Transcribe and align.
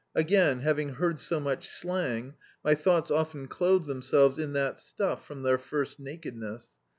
Again, 0.15 0.61
having 0.61 0.95
heard 0.95 1.19
so 1.19 1.39
much 1.39 1.67
slang 1.67 2.33
my 2.63 2.73
dioughts 2.73 3.11
often 3.11 3.47
clothe 3.47 3.85
themselves 3.85 4.39
in 4.39 4.53
that 4.53 4.79
stuff 4.79 5.23
from 5.27 5.43
their 5.43 5.59
first 5.59 5.99
nakedness. 5.99 6.69